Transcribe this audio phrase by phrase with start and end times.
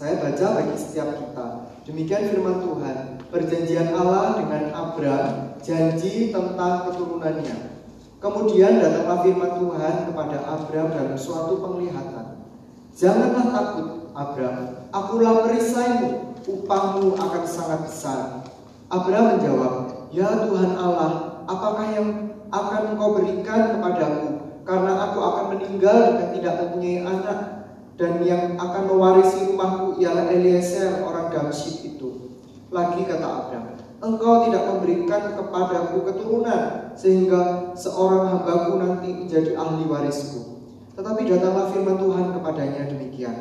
[0.02, 1.48] Saya baca bagi setiap kita.
[1.86, 3.22] Demikian firman Tuhan.
[3.30, 7.86] Perjanjian Allah dengan Abram Janji tentang keturunannya.
[8.18, 12.50] Kemudian datanglah firman Tuhan kepada Abram dalam suatu penglihatan.
[12.98, 16.34] Janganlah takut Abram Akulah perisaimu.
[16.50, 18.42] Upahmu akan sangat besar.
[18.90, 24.50] Abram menjawab Ya Tuhan Allah Apakah yang akan engkau berikan kepadaku?
[24.66, 27.61] Karena aku akan meninggal dan tidak mempunyai anak
[28.02, 32.34] dan yang akan mewarisi rumahku ialah Eliezer orang Damsyik itu.
[32.74, 40.66] Lagi kata Abraham, engkau tidak memberikan kepadaku keturunan sehingga seorang hambaku nanti menjadi ahli warisku.
[40.98, 43.36] Tetapi datanglah firman Tuhan kepadanya demikian.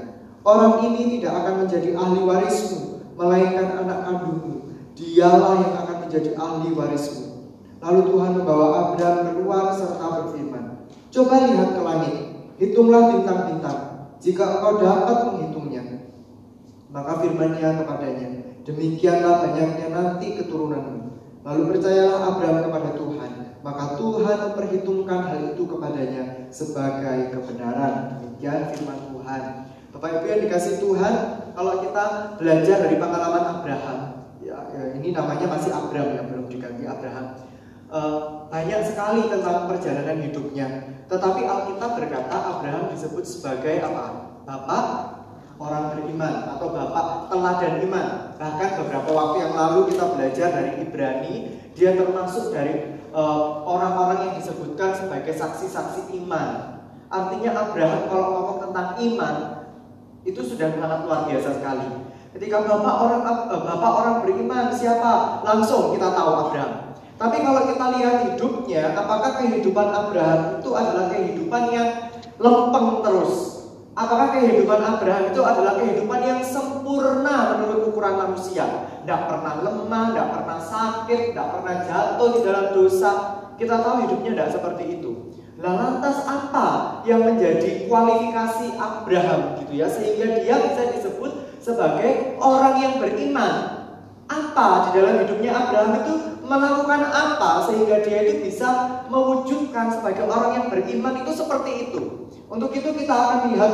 [0.44, 4.76] Orang ini tidak akan menjadi ahli warismu, melainkan anak kandungmu.
[4.92, 7.48] Dialah yang akan menjadi ahli warismu.
[7.80, 12.16] Lalu Tuhan membawa Abraham keluar serta berfirman, Coba lihat ke langit,
[12.60, 13.89] hitunglah bintang-bintang,
[14.20, 15.82] jika engkau dapat menghitungnya.
[16.90, 18.28] Maka firmannya kepadanya,
[18.66, 20.98] demikianlah banyaknya nanti keturunanmu.
[21.40, 23.30] Lalu percayalah Abraham kepada Tuhan,
[23.64, 28.20] maka Tuhan memperhitungkan hal itu kepadanya sebagai kebenaran.
[28.20, 29.42] Demikian firman Tuhan.
[29.94, 31.14] Bapak Ibu yang dikasih Tuhan,
[31.54, 32.04] kalau kita
[32.36, 33.98] belajar dari pengalaman Abraham,
[34.42, 37.49] ya, ya ini namanya masih Abraham ya, belum diganti Abraham
[37.90, 40.66] uh, banyak sekali tentang perjalanan hidupnya.
[41.10, 44.30] Tetapi Alkitab berkata Abraham disebut sebagai apa?
[44.46, 44.84] Bapak
[45.60, 48.08] orang beriman atau bapak teladan iman.
[48.40, 51.34] Bahkan beberapa waktu yang lalu kita belajar dari Ibrani,
[51.76, 56.80] dia termasuk dari eh, orang-orang uh, yang disebutkan sebagai saksi-saksi iman.
[57.12, 59.36] Artinya Abraham kalau ngomong tentang iman
[60.24, 61.88] itu sudah sangat luar biasa sekali.
[62.32, 65.44] Ketika bapak orang eh, bapak orang beriman siapa?
[65.44, 66.89] Langsung kita tahu Abraham.
[67.20, 71.88] Tapi kalau kita lihat hidupnya, apakah kehidupan Abraham itu adalah kehidupan yang
[72.40, 73.60] lempeng terus?
[73.92, 78.64] Apakah kehidupan Abraham itu adalah kehidupan yang sempurna menurut ukuran manusia?
[79.04, 83.12] Tidak pernah lemah, tidak pernah sakit, tidak pernah jatuh di dalam dosa.
[83.60, 85.36] Kita tahu hidupnya tidak seperti itu.
[85.60, 86.68] Nah lantas apa
[87.04, 93.84] yang menjadi kualifikasi Abraham gitu ya sehingga dia bisa disebut sebagai orang yang beriman?
[94.24, 100.50] Apa di dalam hidupnya Abraham itu melakukan apa sehingga dia itu bisa mewujudkan sebagai orang
[100.58, 102.26] yang beriman itu seperti itu.
[102.50, 103.72] Untuk itu kita akan lihat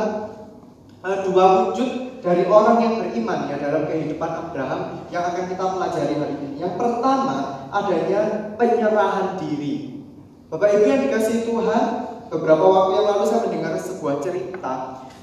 [1.01, 6.13] uh, dua wujud dari orang yang beriman ya dalam kehidupan Abraham yang akan kita pelajari
[6.21, 6.55] hari ini.
[6.61, 8.21] Yang pertama adanya
[8.61, 10.05] penyerahan diri.
[10.53, 11.83] Bapak Ibu yang dikasih Tuhan,
[12.29, 14.73] beberapa waktu yang lalu saya mendengar sebuah cerita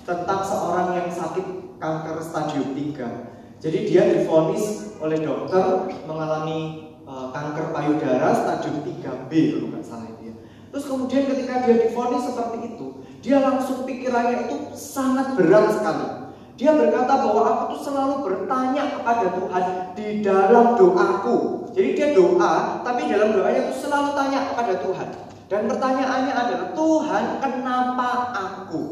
[0.04, 1.47] tentang seorang yang sakit
[1.78, 3.62] kanker stadium 3.
[3.62, 10.22] Jadi dia difonis oleh dokter mengalami uh, kanker payudara stadium 3B kalau nggak salah itu
[10.32, 10.34] ya.
[10.75, 12.87] Terus kemudian ketika dia difonis seperti itu,
[13.22, 16.09] dia langsung pikirannya itu sangat berat sekali.
[16.54, 19.65] Dia berkata bahwa aku tuh selalu bertanya kepada Tuhan
[19.98, 21.66] di dalam doaku.
[21.75, 25.09] Jadi dia doa, tapi dalam doanya itu selalu tanya kepada Tuhan.
[25.50, 28.82] Dan pertanyaannya adalah, Tuhan kenapa aku?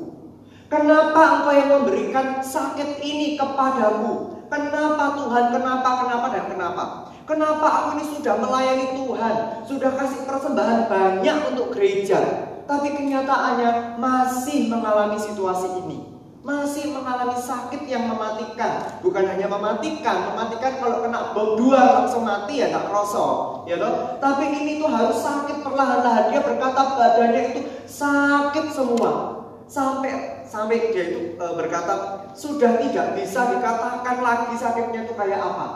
[0.66, 4.41] Kenapa engkau yang memberikan sakit ini kepadaku?
[4.52, 5.44] Kenapa Tuhan?
[5.48, 6.84] Kenapa, kenapa, dan kenapa?
[7.24, 12.20] Kenapa aku ini sudah melayani Tuhan, sudah kasih persembahan banyak untuk gereja,
[12.68, 16.12] tapi kenyataannya masih mengalami situasi ini.
[16.42, 22.58] Masih mengalami sakit yang mematikan, bukan hanya mematikan, mematikan kalau kena bom dua langsung mati
[22.58, 24.18] ya tak kroso, ya loh.
[24.18, 26.34] Tapi ini tuh harus sakit perlahan-lahan.
[26.34, 29.10] Dia berkata badannya itu sakit semua,
[29.70, 35.68] sampai sampai dia itu e, berkata sudah tidak bisa dikatakan lagi sakitnya itu kayak apa.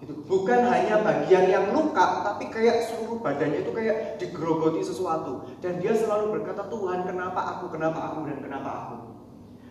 [0.00, 5.44] Itu bukan hanya bagian yang luka tapi kayak seluruh badannya itu kayak digerogoti sesuatu.
[5.60, 7.68] Dan dia selalu berkata Tuhan kenapa aku?
[7.68, 8.24] Kenapa aku?
[8.24, 8.96] Dan kenapa aku?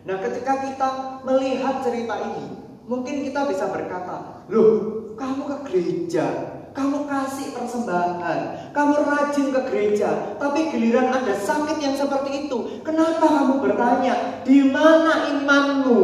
[0.06, 0.90] Nah ketika kita
[1.26, 2.46] melihat cerita ini
[2.86, 4.70] mungkin kita bisa berkata loh
[5.16, 11.96] kamu ke gereja kamu kasih persembahan, kamu rajin ke gereja, tapi giliran ada sakit yang
[12.00, 16.02] seperti itu, kenapa kamu bertanya, di mana imanmu?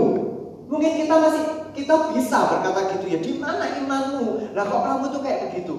[0.67, 4.51] Mungkin kita masih kita bisa berkata gitu ya, di mana imanmu?
[4.51, 5.75] Lah kok kamu tuh kayak begitu?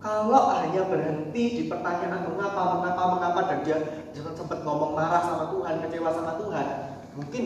[0.00, 3.78] Kalau hanya berhenti di pertanyaan mengapa, mengapa, mengapa dan dia
[4.16, 6.66] jangan sempat ngomong marah sama Tuhan, kecewa sama Tuhan,
[7.20, 7.44] mungkin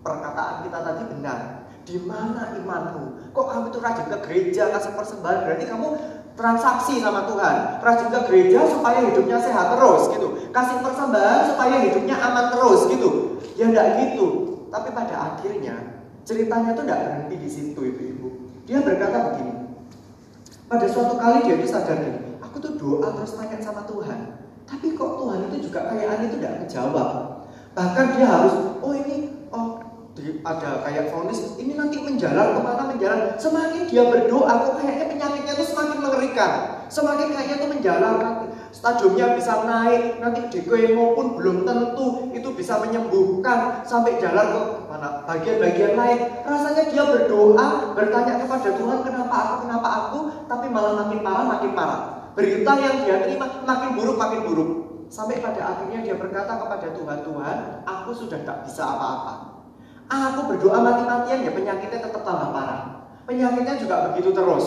[0.00, 1.65] perkataan kita tadi benar.
[1.86, 3.30] Di mana imanmu?
[3.30, 5.46] Kok kamu itu rajin ke gereja kasih persembahan?
[5.46, 5.88] Berarti kamu
[6.34, 7.78] transaksi sama Tuhan.
[7.78, 10.28] Rajin ke gereja supaya hidupnya sehat terus gitu.
[10.50, 13.38] Kasih persembahan supaya hidupnya aman terus gitu.
[13.54, 14.26] Ya enggak gitu.
[14.68, 18.28] Tapi pada akhirnya ceritanya tuh enggak berhenti di situ ibu-ibu.
[18.66, 19.54] Dia berkata begini.
[20.66, 24.42] Pada suatu kali dia itu sadar gini, aku tuh doa terus tanya sama Tuhan.
[24.66, 27.08] Tapi kok Tuhan itu juga kayak itu tidak menjawab.
[27.78, 29.35] Bahkan dia harus, oh ini,
[30.16, 35.52] ada kayak vonis ini nanti menjalan ke mana menjalan semakin dia berdoa kok kayaknya penyakitnya
[35.52, 36.52] itu semakin mengerikan.
[36.88, 42.80] Semakin kayaknya itu menjalan nanti stadiumnya bisa naik nanti dekemo pun belum tentu itu bisa
[42.80, 43.84] menyembuhkan.
[43.84, 46.18] Sampai jalan ke mana bagian-bagian lain.
[46.48, 50.18] Rasanya dia berdoa bertanya kepada Tuhan kenapa aku kenapa aku?
[50.48, 52.00] Tapi malah makin parah makin parah.
[52.32, 54.70] Berita yang dia terima makin buruk makin buruk.
[55.12, 59.55] Sampai pada akhirnya dia berkata kepada Tuhan Tuhan aku sudah tak bisa apa-apa
[60.06, 63.10] Aku berdoa mati-matian ya penyakitnya tetap tambah parah.
[63.26, 64.66] Penyakitnya juga begitu terus.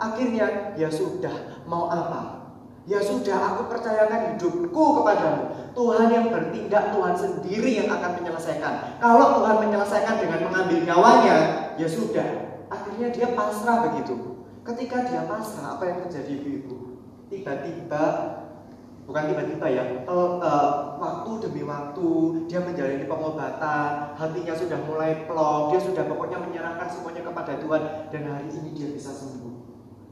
[0.00, 2.40] Akhirnya ya sudah, mau apa?
[2.88, 5.52] Ya sudah, aku percayakan hidupku kepadamu.
[5.76, 8.98] Tuhan yang bertindak, Tuhan sendiri yang akan menyelesaikan.
[8.98, 11.36] Kalau Tuhan menyelesaikan dengan mengambil nyawanya,
[11.78, 12.58] ya sudah.
[12.66, 14.42] Akhirnya dia pasrah begitu.
[14.66, 16.98] Ketika dia pasrah, apa yang terjadi ibu-ibu?
[17.30, 18.02] Tiba-tiba
[19.10, 19.84] bukan tiba-tiba ya.
[20.06, 22.06] Uh, uh, waktu demi waktu
[22.46, 27.82] dia menjalani pengobatan hatinya sudah mulai plong dia sudah pokoknya menyerahkan semuanya kepada Tuhan
[28.14, 29.50] dan hari ini dia bisa sembuh.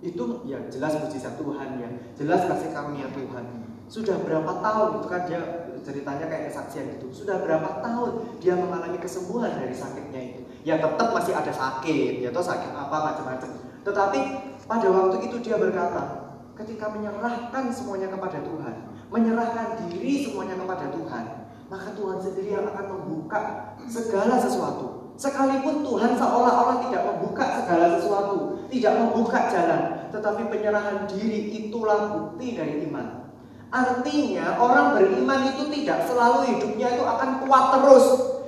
[0.03, 1.89] Itu ya jelas mujizat Tuhan ya.
[2.19, 3.45] Jelas kasih karunia Tuhan.
[3.87, 5.41] Sudah berapa tahun itu kan dia
[5.81, 7.06] ceritanya kayak kesaksian gitu.
[7.15, 10.43] Sudah berapa tahun dia mengalami kesembuhan dari sakitnya itu.
[10.67, 14.21] Ya tetap masih ada sakit ya atau sakit apa macam-macam tetapi
[14.69, 16.29] pada waktu itu dia berkata
[16.61, 18.77] ketika menyerahkan semuanya kepada Tuhan,
[19.09, 21.25] menyerahkan diri semuanya kepada Tuhan,
[21.73, 23.41] maka Tuhan sendiri yang akan membuka
[23.89, 25.17] segala sesuatu.
[25.19, 29.83] Sekalipun Tuhan seolah-olah tidak membuka segala sesuatu, tidak membuka jalan,
[30.15, 33.27] tetapi penyerahan diri itulah bukti dari iman.
[33.69, 38.07] Artinya orang beriman itu tidak selalu hidupnya itu akan kuat terus.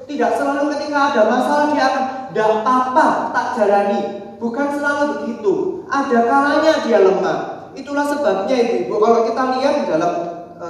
[0.09, 4.01] Tidak selalu ketika ada masalah dia akan tidak apa-apa tak jalani.
[4.41, 5.55] Bukan selalu begitu.
[5.93, 7.39] Ada kalanya dia lemah.
[7.77, 10.12] Itulah sebabnya ibu-ibu kalau kita lihat di dalam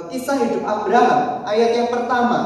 [0.07, 2.39] kisah hidup Abraham ayat yang pertama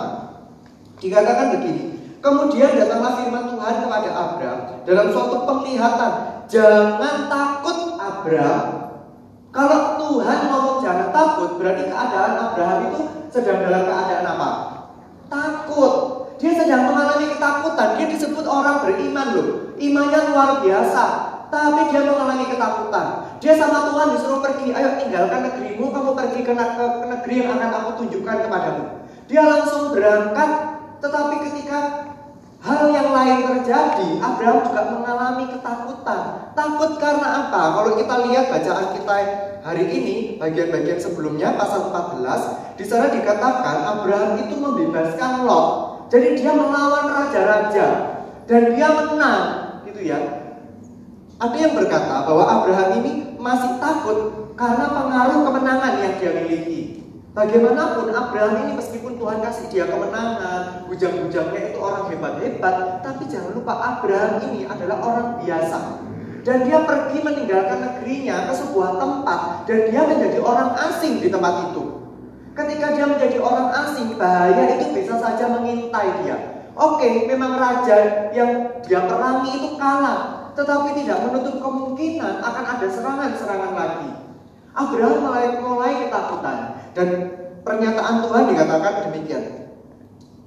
[0.97, 1.93] dikatakan begini.
[2.25, 6.11] Kemudian datanglah firman Tuhan kepada Abraham dalam suatu penglihatan,
[6.49, 8.65] jangan takut Abraham.
[9.53, 12.99] Kalau Tuhan ngomong jangan takut, berarti keadaan Abraham itu
[13.29, 14.49] sedang dalam keadaan apa?
[15.29, 15.93] Takut.
[16.35, 17.95] Dia sedang mengalami ketakutan.
[17.95, 19.47] Dia disebut orang beriman loh.
[19.79, 21.03] Imannya luar biasa.
[21.55, 23.07] Tapi dia mengalami ketakutan.
[23.39, 27.89] Dia sama Tuhan disuruh pergi, ayo tinggalkan negerimu, kamu pergi ke, negeri yang akan aku
[28.03, 28.83] tunjukkan kepadamu.
[29.31, 30.51] Dia langsung berangkat,
[30.99, 31.79] tetapi ketika
[32.59, 36.21] hal yang lain terjadi, Abraham juga mengalami ketakutan.
[36.51, 37.61] Takut karena apa?
[37.79, 39.15] Kalau kita lihat bacaan kita
[39.63, 45.67] hari ini, bagian-bagian sebelumnya pasal 14, di sana dikatakan Abraham itu membebaskan Lot.
[46.11, 47.87] Jadi dia melawan raja-raja
[48.43, 49.43] dan dia menang,
[49.87, 50.44] gitu ya.
[51.35, 57.03] Ada yang berkata bahwa Abraham ini masih takut karena pengaruh kemenangan yang dia miliki.
[57.35, 63.75] Bagaimanapun Abraham ini meskipun Tuhan kasih dia kemenangan, bujang-bujangnya itu orang hebat-hebat, tapi jangan lupa
[63.75, 66.07] Abraham ini adalah orang biasa.
[66.47, 71.67] Dan dia pergi meninggalkan negerinya ke sebuah tempat dan dia menjadi orang asing di tempat
[71.67, 71.83] itu.
[72.55, 76.37] Ketika dia menjadi orang asing, bahaya itu bisa saja mengintai dia.
[76.71, 83.73] Oke, memang raja yang dia perangi itu kalah, tetapi tidak menutup kemungkinan akan ada serangan-serangan
[83.75, 84.09] lagi.
[84.75, 86.57] Abraham mulai, mulai ketakutan
[86.91, 87.07] dan
[87.63, 89.43] pernyataan Tuhan dikatakan demikian.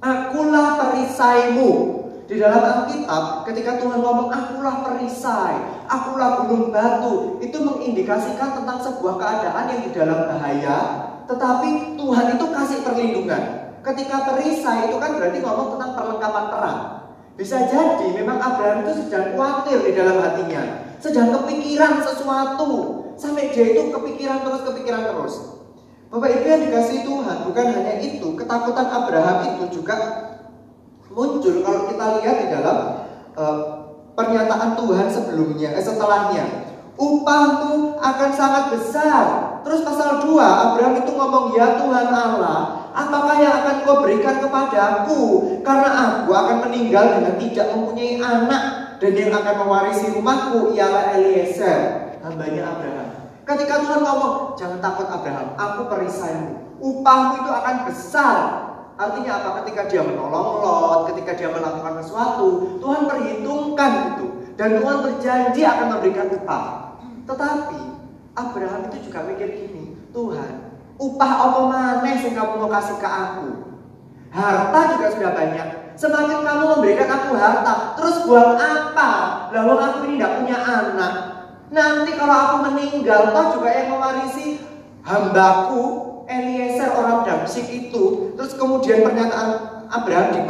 [0.01, 1.97] Akulah perisaimu.
[2.29, 9.17] Di dalam Alkitab, ketika Tuhan ngomong akulah perisai, akulah gunung batu, itu mengindikasikan tentang sebuah
[9.17, 10.77] keadaan yang di dalam bahaya,
[11.25, 13.73] tetapi Tuhan itu kasih perlindungan.
[13.81, 16.98] Ketika perisai itu kan berarti ngomong tentang perlengkapan perang.
[17.39, 23.79] Bisa jadi memang Abraham itu sedang khawatir di dalam hatinya, sedang kepikiran sesuatu, sampai dia
[23.79, 25.35] itu kepikiran terus, kepikiran terus.
[26.11, 29.95] Bapak Ibu yang dikasih Tuhan, bukan hanya itu, ketakutan Abraham itu juga
[31.07, 32.77] muncul kalau kita lihat di dalam
[33.39, 33.59] uh,
[34.19, 36.43] pernyataan Tuhan sebelumnya, eh, setelahnya.
[36.99, 39.23] Upahmu akan sangat besar.
[39.63, 45.21] Terus pasal 2, Abraham itu ngomong, ya Tuhan Allah, Apakah yang akan kau berikan kepadaku?
[45.63, 48.63] Karena aku akan meninggal dengan tidak mempunyai anak
[48.99, 51.79] dan yang akan mewarisi rumahku ialah Eliezer,
[52.19, 53.09] hambanya Abraham.
[53.47, 56.75] Ketika Tuhan ngomong, jangan takut Abraham, aku perisaimu.
[56.83, 58.37] Upahmu itu akan besar.
[58.99, 59.49] Artinya apa?
[59.63, 64.27] Ketika dia menolong Lot, ketika dia melakukan sesuatu, Tuhan perhitungkan itu.
[64.59, 66.99] dan Tuhan berjanji akan memberikan upah.
[67.23, 67.79] Tetapi
[68.35, 70.68] Abraham itu juga mikir gini, Tuhan,
[70.99, 73.47] upah apa mana yang kamu mau kasih ke aku?
[74.29, 75.67] Harta juga sudah banyak.
[75.97, 79.11] Semakin kamu memberikan aku harta, terus buat apa?
[79.51, 81.13] Lalu aku ini tidak punya anak.
[81.73, 84.61] Nanti kalau aku meninggal, toh juga yang mewarisi
[85.03, 85.83] hambaku
[86.29, 88.31] Eliezer orang Damsik itu.
[88.37, 89.49] Terus kemudian pernyataan
[89.89, 90.41] Abraham di,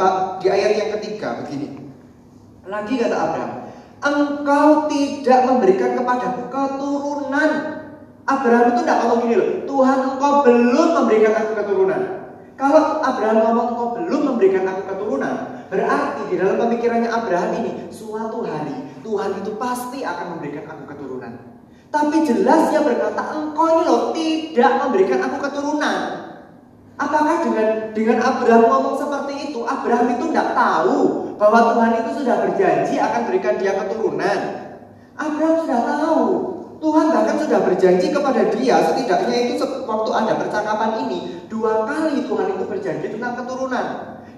[0.44, 1.88] di ayat yang ketiga begini.
[2.68, 3.52] Lagi kata Abraham,
[4.04, 7.79] engkau tidak memberikan kepadaku keturunan.
[8.30, 12.02] Abraham itu tidak ngomong gini loh, Tuhan engkau belum memberikan aku keturunan.
[12.54, 15.34] Kalau Abraham ngomong engkau belum memberikan aku keturunan,
[15.66, 21.32] berarti di dalam pemikirannya Abraham ini, suatu hari Tuhan itu pasti akan memberikan aku keturunan.
[21.90, 25.98] Tapi jelas dia berkata, engkau ini loh tidak memberikan aku keturunan.
[27.00, 30.98] Apakah dengan dengan Abraham ngomong seperti itu, Abraham itu tidak tahu
[31.34, 34.38] bahwa Tuhan itu sudah berjanji akan berikan dia keturunan.
[35.18, 36.49] Abraham sudah tahu.
[36.80, 42.56] Tuhan bahkan sudah berjanji kepada dia setidaknya itu waktu ada percakapan ini dua kali Tuhan
[42.56, 43.86] itu berjanji tentang keturunan.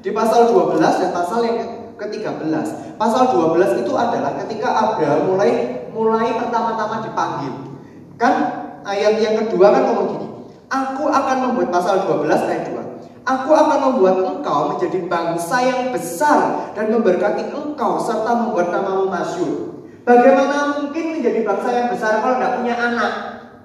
[0.03, 1.59] Di pasal 12 dan pasal yang
[1.95, 2.99] ke-13.
[2.99, 5.51] Pasal 12 itu adalah ketika Abraham mulai
[5.95, 7.55] mulai pertama-tama dipanggil.
[8.19, 8.35] Kan
[8.83, 10.27] ayat yang kedua kan ngomong gini.
[10.67, 12.83] Aku akan membuat pasal 12 ayat 2.
[13.23, 19.72] Aku akan membuat engkau menjadi bangsa yang besar dan memberkati engkau serta membuat namamu masyur.
[20.03, 23.13] Bagaimana mungkin menjadi bangsa yang besar kalau tidak punya anak?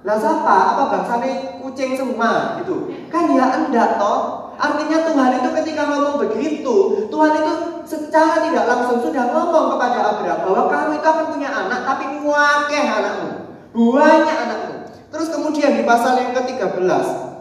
[0.06, 0.58] Lah siapa?
[0.78, 1.34] Apa bangsa ini
[1.66, 2.94] kucing semua gitu?
[3.10, 4.54] Kan ya enggak toh.
[4.58, 7.54] Artinya Tuhan itu ketika ngomong begitu, Tuhan itu
[7.86, 12.86] secara tidak langsung sudah ngomong kepada Abraham bahwa kamu itu akan punya anak tapi wakeh
[12.86, 13.30] anakmu.
[13.78, 14.76] Banyak anakmu.
[15.14, 17.37] Terus kemudian di pasal yang ke-13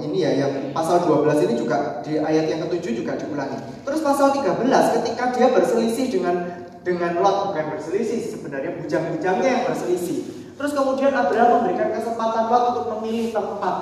[0.00, 3.58] Ini ya yang pasal 12 ini juga di ayat yang ketujuh juga diulangi.
[3.84, 6.36] Terus pasal 13 ketika dia berselisih dengan
[6.84, 10.50] dengan Lot bukan berselisih sebenarnya bujang-bujangnya yang berselisih.
[10.54, 13.76] Terus kemudian Abraham memberikan kesempatan Lot untuk memilih tempat.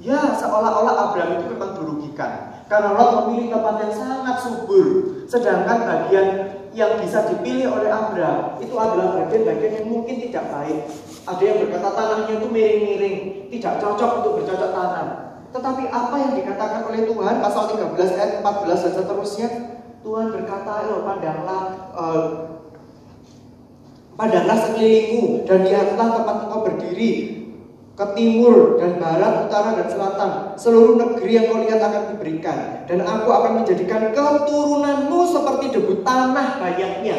[0.00, 4.86] Ya seolah-olah Abraham itu memang dirugikan karena Lot memilih tempat yang sangat subur,
[5.26, 6.26] sedangkan bagian
[6.70, 10.86] yang bisa dipilih oleh Abraham itu adalah bagian-bagian yang mungkin tidak baik.
[11.26, 13.16] Ada yang berkata tanahnya itu miring-miring,
[13.50, 15.08] tidak cocok untuk bercocok tanam.
[15.50, 19.48] Tetapi apa yang dikatakan oleh Tuhan pasal 13 ayat 14 dan seterusnya,
[20.06, 22.26] Tuhan berkata, "Loh, pandanglah uh,
[24.14, 27.12] pandanglah sekelilingmu dan lihatlah tempat engkau berdiri
[27.98, 30.30] ke timur dan barat, utara dan selatan.
[30.54, 36.62] Seluruh negeri yang kau lihat akan diberikan dan aku akan menjadikan keturunanmu seperti debu tanah
[36.62, 37.18] banyaknya."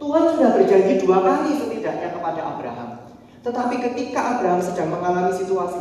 [0.00, 2.90] Tuhan sudah berjanji dua kali setidaknya kepada Abraham.
[3.40, 5.80] Tetapi ketika Abraham sedang mengalami situasi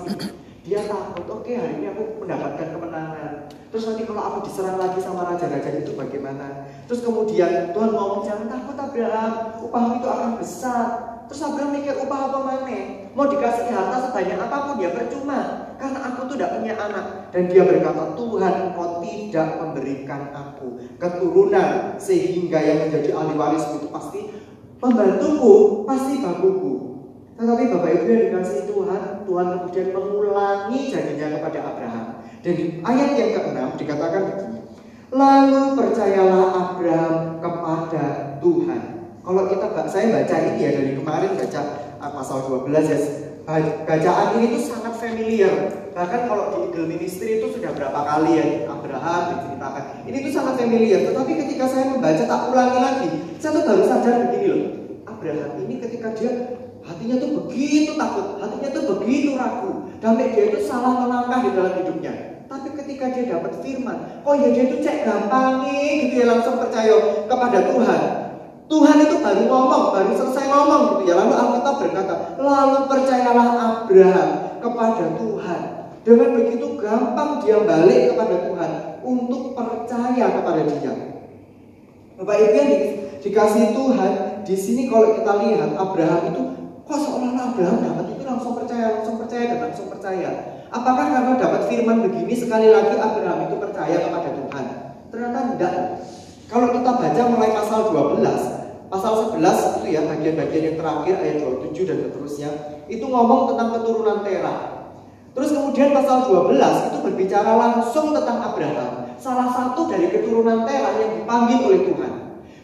[0.69, 3.49] dia takut, oke okay, hari ini aku mendapatkan kemenangan.
[3.73, 6.69] Terus nanti kalau aku diserang lagi sama raja-raja itu bagaimana?
[6.85, 9.33] Terus kemudian Tuhan ngomong jangan takut Abraham,
[9.65, 10.85] upahmu itu akan besar.
[11.25, 12.79] Terus Abraham mikir upah apa mana?
[13.17, 15.39] Mau dikasih harta sebanyak apa pun ya percuma.
[15.81, 17.05] Karena aku tuh tidak punya anak.
[17.33, 20.67] Dan dia berkata, Tuhan engkau tidak memberikan aku
[21.01, 21.97] keturunan.
[21.97, 24.21] Sehingga yang menjadi ahli waris itu pasti
[24.77, 26.88] pembantuku, pasti babuku.
[27.39, 32.05] Tetapi Bapak Ibu yang dikasih Tuhan, Tuhan kemudian mengulangi janjinya kepada Abraham.
[32.43, 34.59] Dan di ayat yang ke-6 dikatakan begini.
[35.09, 38.05] Lalu percayalah Abraham kepada
[38.43, 38.81] Tuhan.
[39.23, 41.61] Kalau kita saya baca ini ya dari kemarin baca
[42.03, 42.99] ah, pasal 12 ya
[43.87, 45.53] bacaan ini itu sangat familiar.
[45.95, 49.83] Bahkan kalau di Eagle Ministry itu sudah berapa kali ya Abraham diceritakan.
[50.05, 50.99] Ini tuh sangat familiar.
[51.09, 53.09] Tetapi ketika saya membaca tak ulangi lagi,
[53.41, 54.63] saya tuh baru sadar begini loh.
[55.09, 56.31] Abraham ini ketika dia
[56.89, 59.93] Hatinya tuh begitu takut, hatinya tuh begitu ragu.
[60.01, 62.41] Sampai dia itu salah melangkah di dalam hidupnya.
[62.49, 66.57] Tapi ketika dia dapat firman, oh ya dia itu cek gampang nih, gitu ya langsung
[66.57, 68.01] percaya kepada Tuhan.
[68.69, 71.15] Tuhan itu baru ngomong, baru selesai ngomong gitu ya.
[71.21, 73.49] Lalu Alkitab berkata, lalu percayalah
[73.85, 75.61] Abraham kepada Tuhan.
[76.01, 78.71] Dengan begitu gampang dia balik kepada Tuhan
[79.05, 80.93] untuk percaya kepada dia.
[82.17, 82.69] Bapak Ibu yang
[83.21, 86.41] dikasih Tuhan, di sini kalau kita lihat Abraham itu
[86.89, 90.29] Kok seolah-olah Abraham dapat itu langsung percaya, langsung percaya dan langsung percaya.
[90.73, 94.65] Apakah karena dapat firman begini sekali lagi Abraham itu percaya kepada Tuhan?
[95.13, 95.73] Ternyata tidak.
[96.49, 101.85] Kalau kita baca mulai pasal 12, pasal 11 itu ya bagian-bagian yang terakhir ayat 27
[101.85, 102.49] dan seterusnya,
[102.89, 104.59] itu ngomong tentang keturunan Terah.
[105.37, 111.21] Terus kemudian pasal 12 itu berbicara langsung tentang Abraham, salah satu dari keturunan Terah yang
[111.21, 112.13] dipanggil oleh Tuhan.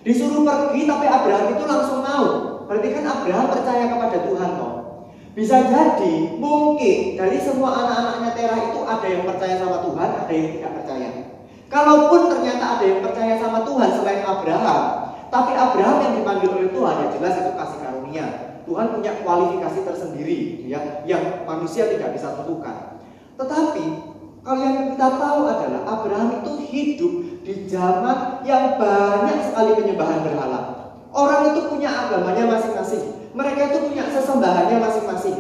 [0.01, 2.25] Disuruh pergi tapi Abraham itu langsung mau.
[2.65, 4.73] Berarti kan Abraham percaya kepada Tuhan toh.
[5.35, 10.47] Bisa jadi mungkin dari semua anak-anaknya Terah itu ada yang percaya sama Tuhan, ada yang
[10.55, 11.09] tidak percaya.
[11.67, 14.81] Kalaupun ternyata ada yang percaya sama Tuhan selain Abraham,
[15.27, 18.25] tapi Abraham yang dipanggil oleh Tuhan ya jelas itu kasih karunia.
[18.65, 23.03] Tuhan punya kualifikasi tersendiri ya yang manusia tidak bisa tentukan.
[23.35, 23.85] Tetapi
[24.45, 27.13] kalau yang kita tahu adalah Abraham itu hidup
[27.45, 30.74] di zaman yang banyak sekali penyembahan berhala.
[31.15, 33.31] Orang itu punya agamanya masing-masing.
[33.31, 35.37] Mereka itu punya sesembahannya masing-masing.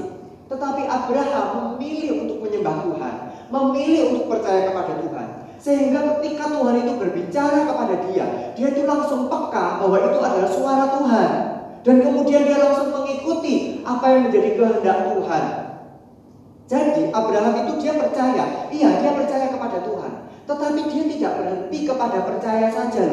[0.47, 3.13] Tetapi Abraham memilih untuk menyembah Tuhan,
[3.51, 5.27] memilih untuk percaya kepada Tuhan.
[5.59, 10.85] Sehingga ketika Tuhan itu berbicara kepada dia, dia itu langsung peka bahwa itu adalah suara
[10.95, 11.29] Tuhan.
[11.83, 15.43] Dan kemudian dia langsung mengikuti apa yang menjadi kehendak Tuhan.
[16.65, 20.11] Jadi Abraham itu dia percaya, iya dia percaya kepada Tuhan.
[20.47, 23.05] Tetapi dia tidak berhenti kepada percaya saja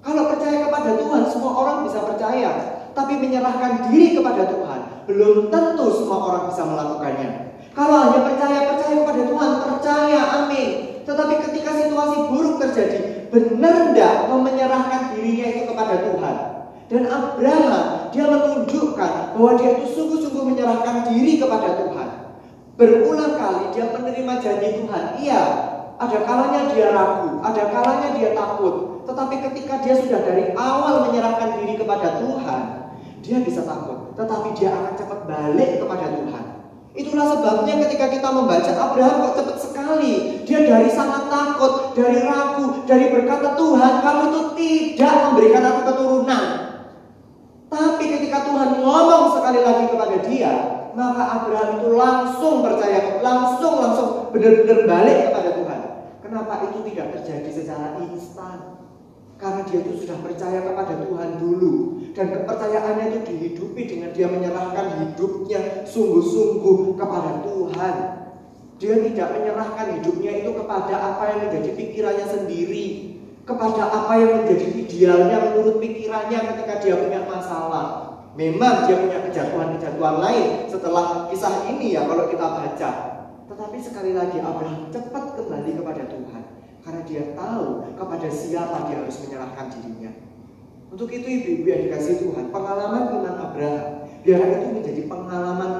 [0.00, 2.50] Kalau percaya kepada Tuhan, semua orang bisa percaya.
[2.90, 7.28] Tapi menyerahkan diri kepada Tuhan, belum tentu semua orang bisa melakukannya.
[7.70, 10.68] Kalau hanya percaya-percaya kepada Tuhan, percaya, amin.
[11.06, 16.36] Tetapi ketika situasi buruk terjadi, benar tidak menyerahkan dirinya itu kepada Tuhan?
[16.90, 22.08] Dan Abraham, dia menunjukkan bahwa dia itu sungguh-sungguh menyerahkan diri kepada Tuhan.
[22.74, 25.04] Berulang kali dia menerima janji Tuhan.
[25.22, 25.42] Iya,
[25.94, 28.89] ada kalanya dia ragu, ada kalanya dia takut.
[29.08, 32.62] Tetapi ketika dia sudah dari awal menyerahkan diri kepada Tuhan,
[33.20, 34.16] dia bisa takut.
[34.16, 36.44] Tetapi dia akan cepat balik kepada Tuhan.
[36.90, 40.42] Itulah sebabnya ketika kita membaca Abraham kok cepat sekali.
[40.42, 46.44] Dia dari sangat takut, dari ragu, dari berkata Tuhan kamu itu tidak memberikan aku keturunan.
[47.70, 50.52] Tapi ketika Tuhan ngomong sekali lagi kepada dia,
[50.98, 55.80] maka Abraham itu langsung percaya, langsung langsung benar-benar balik kepada Tuhan.
[56.26, 58.69] Kenapa itu tidak terjadi secara instan?
[59.40, 65.00] Karena dia itu sudah percaya kepada Tuhan dulu dan kepercayaannya itu dihidupi dengan dia menyerahkan
[65.00, 67.94] hidupnya sungguh-sungguh kepada Tuhan.
[68.76, 72.86] Dia tidak menyerahkan hidupnya itu kepada apa yang menjadi pikirannya sendiri,
[73.48, 77.86] kepada apa yang menjadi idealnya menurut pikirannya ketika dia punya masalah.
[78.36, 82.90] Memang dia punya kejatuhan-kejatuhan lain setelah kisah ini ya kalau kita baca.
[83.48, 86.39] Tetapi sekali lagi Abraham cepat kembali kepada Tuhan
[86.80, 90.12] karena dia tahu kepada siapa dia harus menyerahkan dirinya.
[90.90, 95.72] Untuk itu ibu-ibu yang dikasih Tuhan, pengalaman iman Abraham biar itu menjadi pengalaman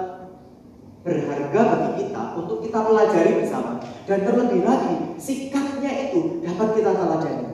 [1.01, 3.81] berharga bagi kita untuk kita pelajari bersama.
[4.05, 7.49] Dan terlebih lagi, sikapnya itu dapat kita teladani.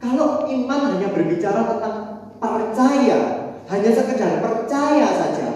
[0.00, 1.96] Kalau iman hanya berbicara tentang
[2.40, 3.18] percaya,
[3.68, 5.48] hanya sekedar percaya saja,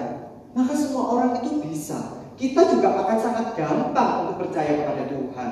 [0.52, 2.22] maka semua orang itu bisa.
[2.34, 5.50] Kita juga akan sangat gampang untuk percaya kepada Tuhan.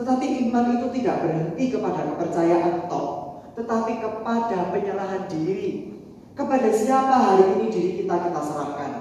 [0.00, 5.92] Tetapi iman itu tidak berhenti kepada kepercayaan toh, tetapi kepada penyerahan diri.
[6.32, 8.92] Kepada siapa hari ini diri kita kita serahkan?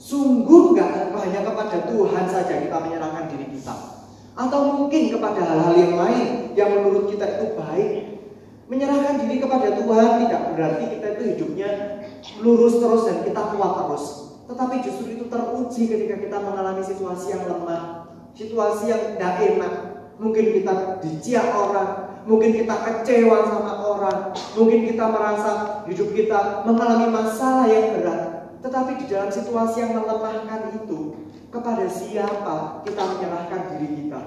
[0.00, 3.76] Sungguh nggak hanya kepada Tuhan saja kita menyerahkan diri kita.
[4.32, 7.92] Atau mungkin kepada hal-hal yang lain yang menurut kita itu baik.
[8.72, 11.70] Menyerahkan diri kepada Tuhan tidak berarti kita itu hidupnya
[12.40, 14.04] lurus terus dan kita kuat terus.
[14.48, 19.91] Tetapi justru itu teruji ketika kita mengalami situasi yang lemah, situasi yang tidak enak.
[20.22, 24.18] Mungkin kita diciak orang, mungkin kita kecewa sama orang,
[24.54, 28.54] mungkin kita merasa hidup kita mengalami masalah yang berat.
[28.62, 31.18] Tetapi di dalam situasi yang melemahkan itu,
[31.50, 34.22] kepada siapa kita menyerahkan diri kita?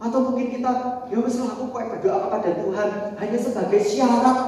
[0.00, 2.88] Atau mungkin kita, ya wes aku kok berdoa kepada Tuhan
[3.20, 4.38] hanya sebagai syarat.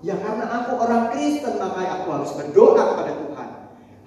[0.00, 3.48] Ya karena aku orang Kristen maka aku harus berdoa kepada Tuhan.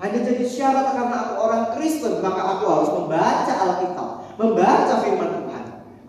[0.02, 4.10] Hanya jadi syarat karena aku orang Kristen maka aku harus membaca Alkitab,
[4.40, 5.43] membaca firman.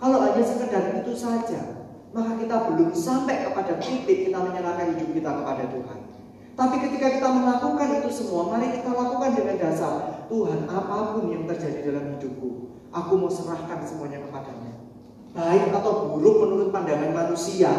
[0.05, 1.81] Kalau hanya sekedar itu saja,
[2.12, 5.99] maka kita belum sampai kepada titik kita menyerahkan hidup kita kepada Tuhan.
[6.53, 11.49] Tapi ketika kita melakukan itu semua, mari kita lakukan dengan dasar Tuhan apa pun yang
[11.49, 14.77] terjadi dalam hidupku, aku mau serahkan semuanya kepadanya.
[15.33, 17.73] Baik atau buruk menurut pandangan manusia,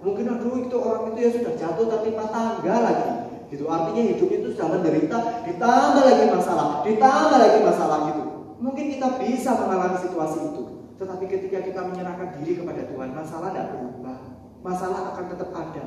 [0.00, 3.12] mungkin aduh itu orang itu ya sudah jatuh tapi tangga lagi.
[3.52, 8.22] Gitu artinya hidup itu sudah menderita, ditambah lagi masalah, ditambah lagi masalah gitu.
[8.64, 10.65] Mungkin kita bisa mengalami situasi itu.
[10.96, 14.18] Tetapi ketika kita menyerahkan diri kepada Tuhan, masalah tidak berubah.
[14.64, 15.84] Masalah akan tetap ada.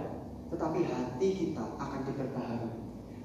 [0.53, 2.73] Tetapi hati kita akan diperbaharui.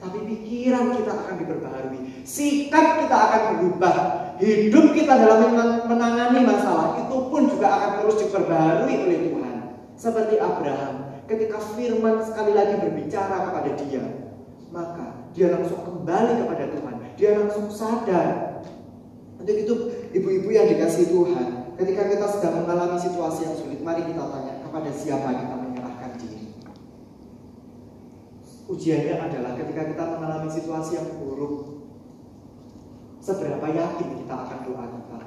[0.01, 2.01] Tapi pikiran kita akan diperbaharui.
[2.25, 3.97] Sikap kita akan berubah.
[4.41, 5.55] Hidup kita dalam
[5.87, 9.57] menangani masalah itu pun juga akan terus diperbaharui oleh Tuhan.
[9.95, 14.05] Seperti Abraham, ketika firman sekali lagi berbicara kepada dia,
[14.75, 16.95] maka dia langsung kembali kepada Tuhan.
[17.15, 18.59] Dia langsung sadar.
[19.39, 19.75] Untuk itu
[20.17, 24.91] ibu-ibu yang dikasih Tuhan, ketika kita sedang mengalami situasi yang sulit, mari kita tanya kepada
[24.95, 26.55] siapa kita menyerahkan diri.
[28.65, 31.85] Ujiannya adalah ketika kita mengalami situasi yang buruk,
[33.21, 35.19] seberapa yakin kita akan doa kita.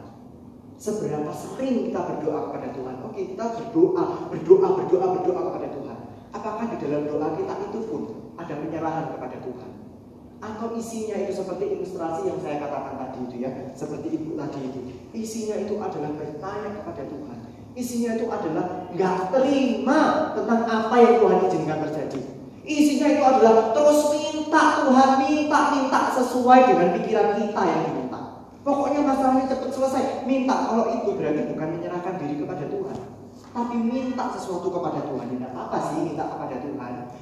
[0.77, 2.95] Seberapa sering kita berdoa kepada Tuhan?
[3.01, 5.97] Oke, kita berdoa, berdoa, berdoa, berdoa kepada Tuhan.
[6.29, 8.01] Apakah di dalam doa kita itu pun
[8.37, 9.69] ada penyerahan kepada Tuhan?
[10.37, 14.79] Atau isinya itu seperti ilustrasi yang saya katakan tadi itu ya, seperti ibu tadi itu.
[15.09, 17.37] Isinya itu adalah bertanya kepada Tuhan.
[17.73, 19.99] Isinya itu adalah nggak terima
[20.37, 22.21] tentang apa yang Tuhan izinkan terjadi.
[22.67, 28.21] Isinya itu adalah terus minta Tuhan, minta, minta sesuai dengan pikiran kita yang diminta.
[28.61, 30.27] Pokoknya masalahnya cepat selesai.
[30.27, 32.97] Minta kalau itu berarti bukan menyerahkan diri kepada Tuhan.
[33.55, 35.25] Tapi minta sesuatu kepada Tuhan.
[35.33, 36.76] Tidak apa sih minta kepada Tuhan.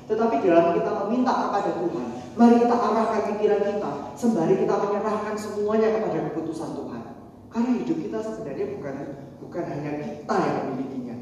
[0.05, 5.89] Tetapi dalam kita meminta kepada Tuhan, mari kita arahkan pikiran kita sembari kita menyerahkan semuanya
[5.97, 7.01] kepada keputusan Tuhan.
[7.49, 8.95] Karena hidup kita sebenarnya bukan
[9.41, 11.15] bukan hanya kita yang memilikinya,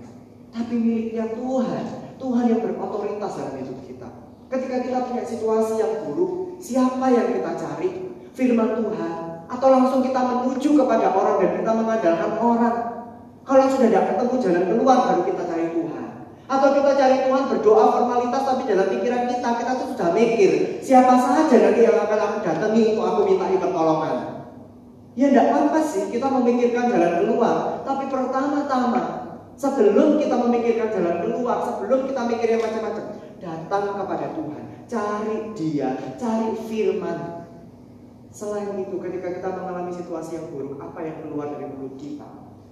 [0.51, 1.85] tapi miliknya Tuhan.
[2.13, 4.07] Tuhan yang berotoritas dalam hidup kita.
[4.47, 7.89] Ketika kita punya situasi yang buruk, siapa yang kita cari?
[8.33, 9.13] Firman Tuhan,
[9.45, 12.77] atau langsung kita menuju kepada orang dan kita mengandalkan orang.
[13.43, 16.02] Kalau sudah tidak ketemu jalan keluar baru kita cari Tuhan.
[16.43, 20.51] Atau kita cari Tuhan berdoa formalitas tapi dalam pikiran kita kita tuh sudah mikir
[20.83, 24.15] siapa saja nanti yang akan aku datangi untuk aku minta pertolongan.
[25.13, 29.01] Ya tidak apa sih kita memikirkan jalan keluar, tapi pertama-tama
[29.55, 33.05] sebelum kita memikirkan jalan keluar, sebelum kita mikir macam-macam,
[33.37, 37.43] datang kepada Tuhan, cari Dia, cari firman,
[38.33, 42.25] Selain itu, ketika kita mengalami situasi yang buruk, apa yang keluar dari mulut kita,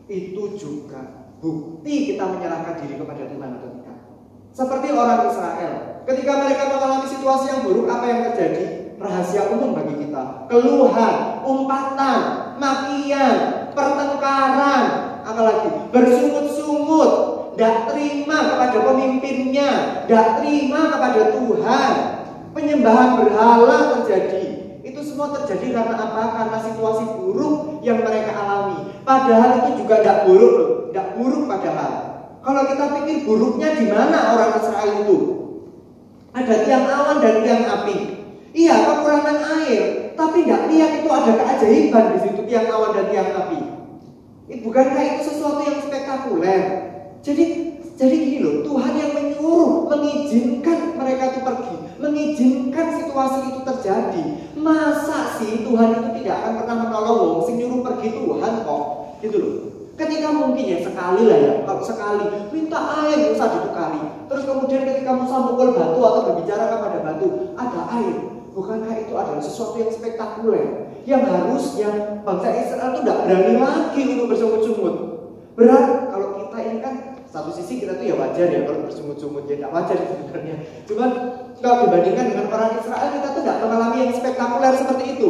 [0.10, 3.98] itu juga bukti kita menyerahkan diri kepada Tuhan atau tidak.
[4.54, 5.74] Seperti orang Israel,
[6.06, 8.64] ketika mereka mengalami situasi yang buruk, apa yang terjadi?
[9.02, 12.20] Rahasia umum bagi kita, keluhan, umpatan,
[12.62, 13.38] makian,
[13.74, 14.86] pertengkaran,
[15.26, 17.12] apalagi bersungut-sungut,
[17.58, 19.70] tidak terima kepada pemimpinnya,
[20.06, 21.94] tidak terima kepada Tuhan,
[22.54, 26.24] penyembahan berhala terjadi, itu semua terjadi karena apa?
[26.42, 28.98] Karena situasi buruk yang mereka alami.
[29.06, 31.94] Padahal itu juga tidak buruk tidak buruk padahal.
[32.44, 35.18] Kalau kita pikir buruknya di mana orang Israel itu?
[36.36, 37.98] Ada tiang awan dan tiang api.
[38.52, 43.32] Iya, kekurangan air, tapi tidak lihat itu ada keajaiban di situ tiang awan dan tiang
[43.32, 43.60] api.
[44.52, 46.64] Bukankah itu sesuatu yang spektakuler?
[47.24, 54.24] Jadi jadi gini loh, Tuhan yang menyuruh, mengizinkan mereka itu pergi, mengizinkan situasi itu terjadi.
[54.58, 58.84] Masa sih Tuhan itu tidak akan pernah menolong wong sing nyuruh pergi Tuhan kok,
[59.22, 59.54] gitu loh.
[60.02, 64.02] Ketika mungkin ya sekali lah ya, kalau sekali minta air Musa satu kali.
[64.34, 68.18] Terus kemudian ketika Musa mukul batu atau berbicara kepada batu, ada air.
[68.58, 70.90] Bukankah itu adalah sesuatu yang spektakuler?
[71.06, 71.90] Yang harusnya
[72.26, 74.96] bangsa Israel itu tidak berani lagi untuk bersungut-sungut.
[75.54, 76.94] Berat kalau kita ini kan
[77.32, 80.56] satu sisi kita tuh ya wajar ya kalau bersungut-sungut ya tidak wajar sebenarnya.
[80.84, 81.10] Cuman
[81.64, 85.30] kalau dibandingkan dengan orang Israel kita tuh tidak mengalami yang spektakuler seperti itu.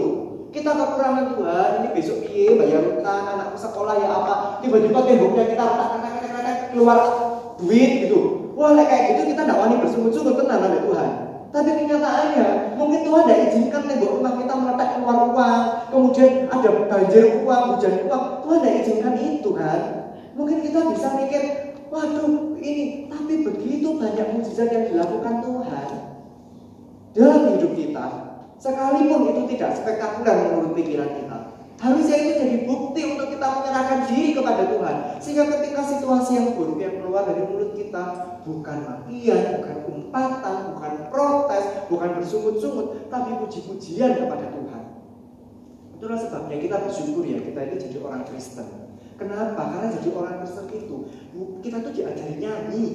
[0.52, 5.64] Kita kekurangan Tuhan, ini besok iya bayar utang, anak sekolah ya apa, tiba-tiba temboknya kita
[5.64, 7.00] retak-retak keluar
[7.56, 8.52] duit gitu.
[8.58, 11.10] Wah kayak gitu kita tidak wani bersungut-sungut tenang ada Tuhan.
[11.52, 17.24] Tapi kenyataannya mungkin Tuhan tidak izinkan tembok rumah kita meletak keluar uang, kemudian ada banjir
[17.44, 18.24] uang, hujan uang.
[18.44, 19.82] Tuhan tidak izinkan itu kan.
[20.36, 25.88] Mungkin kita bisa mikir, Waduh, ini tapi begitu banyak mujizat yang dilakukan Tuhan
[27.12, 28.06] dalam hidup kita.
[28.56, 31.38] Sekalipun itu tidak spektakuler menurut pikiran kita.
[31.82, 34.96] Harusnya itu jadi bukti untuk kita menyerahkan diri kepada Tuhan.
[35.18, 38.04] Sehingga ketika situasi yang buruk yang keluar dari mulut kita
[38.46, 44.84] bukan makian, bukan umpatan, bukan protes, bukan bersungut-sungut, tapi puji-pujian kepada Tuhan.
[45.98, 48.81] Itulah sebabnya kita bersyukur ya, kita ini jadi orang Kristen.
[49.22, 49.62] Kenapa?
[49.70, 50.98] Karena jadi orang Kristen itu
[51.62, 52.86] kita tuh diajari nyanyi.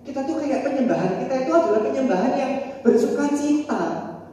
[0.00, 3.84] Kita tuh kayak penyembahan kita itu adalah penyembahan yang bersuka cita.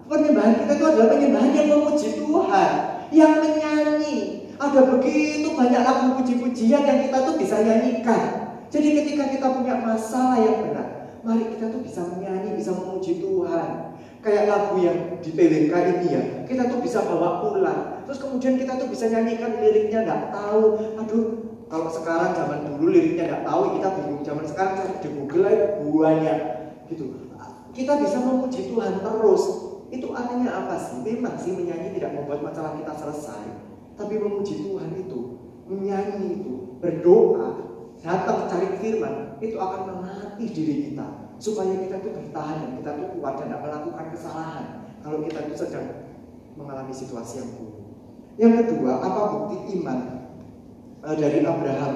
[0.08, 2.72] Penyembahan kita itu adalah penyembahan yang memuji Tuhan,
[3.12, 4.20] yang menyanyi.
[4.56, 8.24] Ada begitu banyak lagu puji-pujian yang kita tuh bisa nyanyikan.
[8.72, 13.91] Jadi ketika kita punya masalah yang berat, mari kita tuh bisa menyanyi, bisa memuji Tuhan.
[14.22, 18.06] Kayak lagu yang di PWK ini ya, kita tuh bisa bawa pulang.
[18.06, 20.78] Terus kemudian kita tuh bisa nyanyikan liriknya nggak tahu.
[21.02, 21.26] Aduh,
[21.66, 24.22] kalau sekarang zaman dulu liriknya nggak tahu, kita bingung.
[24.22, 26.40] Zaman sekarang cari di Google aja banyak
[26.94, 27.06] gitu.
[27.74, 29.44] Kita bisa memuji Tuhan terus.
[29.90, 31.02] Itu artinya apa sih?
[31.02, 33.44] Memang sih menyanyi tidak membuat masalah kita selesai.
[33.98, 35.20] Tapi memuji Tuhan itu,
[35.66, 37.58] menyanyi itu, berdoa,
[37.98, 43.06] datang cari firman, itu akan melatih diri kita supaya kita itu bertahan dan kita itu
[43.18, 44.66] kuat dan tidak melakukan kesalahan
[45.02, 45.88] kalau kita itu sedang
[46.54, 47.82] mengalami situasi yang buruk.
[48.38, 50.00] Yang kedua, apa bukti iman
[51.02, 51.94] uh, dari Abraham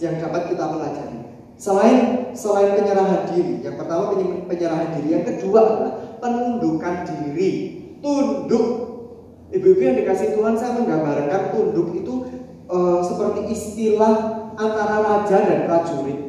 [0.00, 1.20] yang dapat kita pelajari?
[1.60, 4.16] Selain selain penyerahan diri, yang pertama
[4.48, 5.92] penyerahan diri, yang kedua adalah
[6.24, 7.52] penundukan diri,
[8.00, 8.66] tunduk.
[9.48, 12.14] Ibu-ibu yang dikasih Tuhan, saya menggambarkan tunduk itu
[12.68, 14.14] uh, seperti istilah
[14.56, 16.27] antara raja dan prajurit.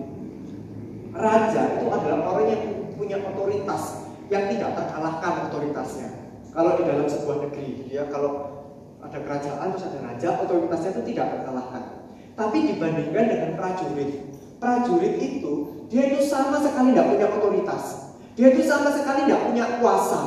[1.19, 2.63] Raja itu adalah orang yang
[2.95, 6.09] punya otoritas yang tidak terkalahkan otoritasnya.
[6.55, 8.63] Kalau di dalam sebuah negeri, ya kalau
[9.03, 11.83] ada kerajaan terus ada raja, otoritasnya itu tidak terkalahkan.
[12.39, 14.11] Tapi dibandingkan dengan prajurit,
[14.63, 15.53] prajurit itu
[15.91, 17.83] dia itu sama sekali tidak punya otoritas.
[18.39, 20.21] Dia itu sama sekali tidak punya kuasa.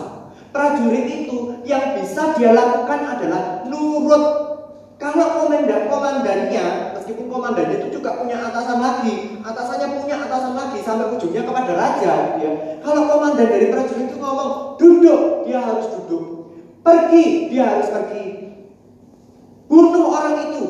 [0.53, 4.53] Prajurit itu yang bisa dia lakukan adalah nurut
[5.01, 11.13] kalau komandan komandannya, meskipun komandannya itu juga punya atasan lagi, atasannya punya atasan lagi sampai
[11.13, 12.53] ujungnya kepada raja, ya.
[12.81, 16.57] Kalau komandan dari prajurit itu ngomong duduk, dia harus duduk.
[16.81, 18.27] Pergi, dia harus pergi.
[19.69, 20.65] Bunuh orang itu,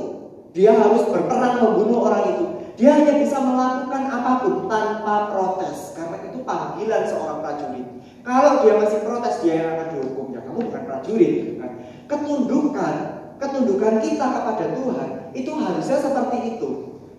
[0.50, 2.44] dia harus berperang membunuh orang itu.
[2.74, 7.86] Dia hanya bisa melakukan apa pun tanpa protes, karena itu panggilan seorang prajurit.
[8.26, 10.26] Kalau dia masih protes, dia yang akan dihukum.
[10.34, 11.34] Ya, kamu bukan prajurit.
[11.62, 11.72] Kan?
[12.10, 12.94] Ketundukan
[13.42, 16.70] ketundukan kita kepada Tuhan itu harusnya seperti itu.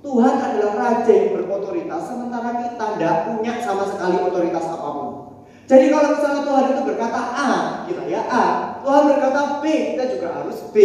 [0.03, 5.09] Tuhan adalah raja yang berotoritas sementara kita tidak punya sama sekali otoritas apa pun.
[5.63, 7.51] Jadi kalau misalnya Tuhan itu berkata A,
[7.87, 8.45] kita ya A.
[8.83, 10.77] Tuhan berkata B, kita juga harus B.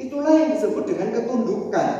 [0.00, 1.92] Itulah yang disebut dengan ketundukan.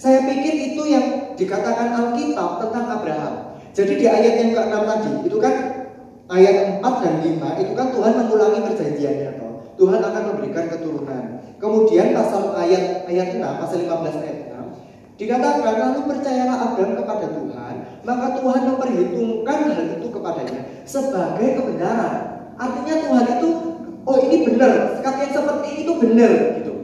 [0.00, 3.34] Saya pikir itu yang dikatakan Alkitab tentang Abraham.
[3.76, 5.54] Jadi di ayat yang ke-6 tadi, itu kan
[6.32, 9.30] ayat 4 dan 5, itu kan Tuhan mengulangi perjanjiannya.
[9.78, 11.24] Tuhan akan memberikan keturunan.
[11.58, 14.58] Kemudian pasal ayat ayat 6, pasal 15 ayat 6
[15.18, 17.74] dikatakan lalu percayalah Abraham kepada Tuhan,
[18.06, 22.14] maka Tuhan memperhitungkan hal itu kepadanya sebagai kebenaran.
[22.54, 23.48] Artinya Tuhan itu
[24.06, 26.74] oh ini benar, kata seperti itu benar gitu.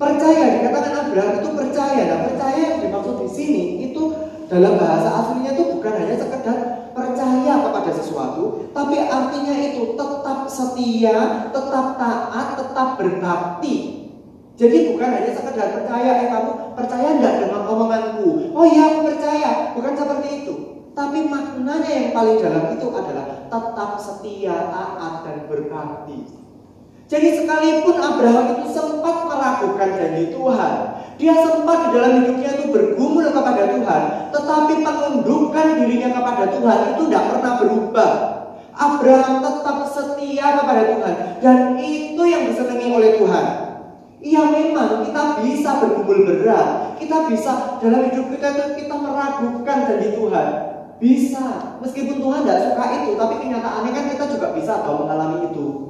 [0.00, 2.02] Percaya dikatakan Abraham itu percaya.
[2.08, 4.02] Nah, percaya yang dimaksud di sini itu
[4.48, 6.56] dalam bahasa aslinya itu bukan hanya sekedar
[6.96, 7.52] percaya
[7.84, 14.08] kepada sesuatu, tapi artinya itu tetap setia, tetap taat, tetap berbakti.
[14.56, 18.56] Jadi bukan hanya sekedar percaya, eh kamu percaya enggak dengan omonganku?
[18.56, 20.54] Oh iya aku percaya, bukan seperti itu.
[20.96, 26.40] Tapi maknanya yang paling dalam itu adalah tetap setia, taat, dan berbakti.
[27.04, 30.76] Jadi sekalipun Abraham itu sempat meragukan janji Tuhan,
[31.14, 34.02] dia sempat di dalam hidupnya itu bergumul kepada Tuhan,
[34.34, 38.12] tetapi penundukan dirinya kepada Tuhan itu tidak pernah berubah.
[38.74, 43.46] Abraham tetap setia kepada Tuhan dan itu yang disenangi oleh Tuhan.
[44.24, 50.08] Iya memang kita bisa bergumul berat, kita bisa dalam hidup kita itu kita meragukan janji
[50.16, 50.48] Tuhan.
[50.96, 55.83] Bisa, meskipun Tuhan tidak suka itu, tapi kenyataannya kan kita juga bisa tahu mengalami itu.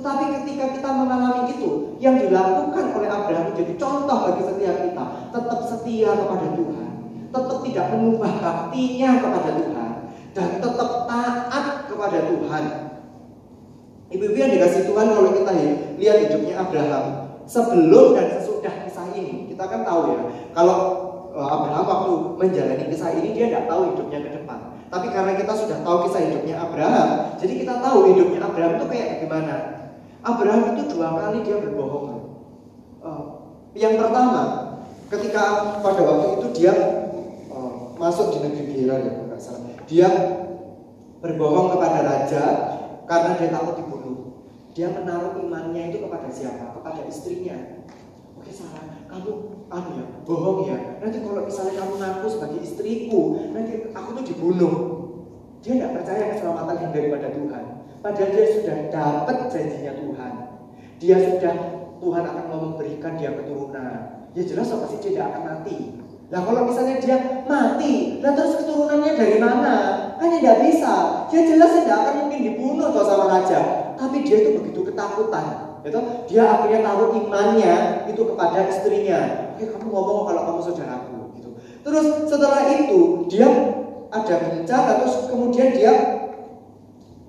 [0.00, 5.58] Tetapi ketika kita mengalami itu, yang dilakukan oleh Abraham menjadi contoh bagi setiap kita, tetap
[5.68, 6.88] setia kepada Tuhan,
[7.28, 9.90] tetap tidak mengubah baktinya kepada Tuhan,
[10.32, 12.64] dan tetap taat kepada Tuhan.
[14.08, 15.52] Ibu-ibu yang dikasih Tuhan kalau kita
[16.00, 17.04] lihat hidupnya Abraham
[17.44, 20.20] sebelum dan sesudah kisah ini, kita kan tahu ya,
[20.56, 20.78] kalau
[21.36, 24.80] eh, Abraham waktu menjalani kisah ini dia tidak tahu hidupnya ke depan.
[24.88, 29.28] Tapi karena kita sudah tahu kisah hidupnya Abraham, jadi kita tahu hidupnya Abraham itu kayak
[29.28, 29.79] gimana.
[30.20, 32.08] Abraham itu dua kali dia berbohong.
[33.00, 33.24] Uh,
[33.72, 34.42] yang pertama,
[35.08, 36.74] ketika pada waktu itu dia
[37.48, 39.14] uh, masuk di negeri Gerar ya.
[39.90, 40.06] Dia
[41.18, 42.44] berbohong kepada raja
[43.10, 44.18] karena dia takut dibunuh.
[44.70, 46.78] Dia menaruh imannya itu kepada siapa?
[46.78, 47.82] Kepada istrinya.
[48.38, 49.32] Oke Sarah, kamu
[49.68, 50.78] anu ya, bohong ya.
[51.02, 54.74] Nanti kalau misalnya kamu ngaku sebagai istriku, nanti aku tuh dibunuh.
[55.60, 57.64] Dia tidak percaya keselamatan yang daripada Tuhan.
[58.00, 60.32] Padahal dia sudah dapat janjinya Tuhan.
[60.96, 61.54] Dia sudah
[62.00, 63.96] Tuhan akan memberikan dia keturunan.
[64.32, 65.78] Ya jelas pasti dia tidak akan mati.
[66.32, 69.76] Nah kalau misalnya dia mati, nah terus keturunannya dari mana?
[70.16, 71.26] Kan tidak bisa.
[71.28, 73.60] Dia jelas tidak akan mungkin dibunuh atau sama raja.
[74.00, 75.76] Tapi dia itu begitu ketakutan.
[75.84, 76.00] Gitu?
[76.32, 79.52] Dia akhirnya taruh imannya itu kepada istrinya.
[79.56, 81.36] Oke, kamu ngomong kalau kamu saudaraku.
[81.36, 81.50] Gitu.
[81.84, 83.48] Terus setelah itu dia
[84.10, 86.19] ada bencana terus kemudian dia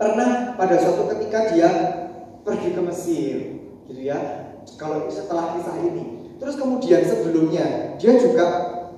[0.01, 1.69] pernah pada suatu ketika dia
[2.41, 3.35] pergi ke Mesir
[3.85, 4.17] gitu ya.
[4.81, 6.33] Kalau setelah kisah ini.
[6.41, 8.45] Terus kemudian sebelumnya dia juga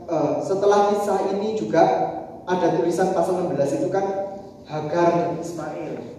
[0.08, 1.84] uh, setelah kisah ini juga
[2.48, 4.32] ada tulisan pasal 16 itu kan
[4.64, 6.16] Hagar dan Ismail.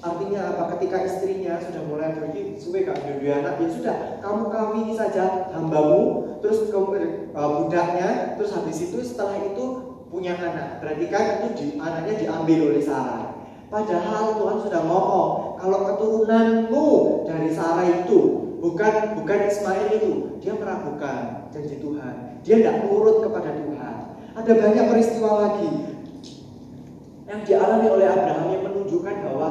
[0.00, 0.76] Artinya apa?
[0.76, 3.00] Ketika istrinya sudah mulai pergi suwe gak?
[3.00, 7.00] Ada anak ya sudah kamu kawini saja hambamu terus kamu
[7.32, 9.64] uh, budaknya terus habis itu setelah itu
[10.12, 10.84] punya anak.
[10.84, 13.19] Berarti kan itu di, anaknya diambil oleh Sarah
[13.70, 16.86] Padahal Tuhan sudah ngomong kalau keturunanmu
[17.22, 18.18] dari Sarah itu
[18.58, 22.42] bukan bukan Ismail itu, dia meragukan janji Tuhan.
[22.42, 23.94] Dia tidak nurut kepada Tuhan.
[24.34, 25.70] Ada banyak peristiwa lagi
[27.30, 29.48] yang dialami oleh Abraham yang menunjukkan bahwa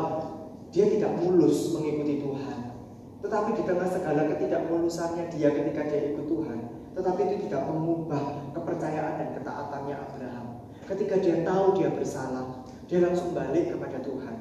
[0.76, 2.76] dia tidak mulus mengikuti Tuhan.
[3.24, 6.60] Tetapi di tengah segala ketidakmulusannya dia ketika dia ikut Tuhan,
[6.92, 10.46] tetapi itu tidak mengubah kepercayaan dan ketaatannya Abraham.
[10.88, 12.59] Ketika dia tahu dia bersalah,
[12.90, 14.36] dia langsung balik kepada Tuhan.